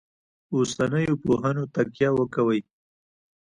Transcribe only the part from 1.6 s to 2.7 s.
تکیه وکوي.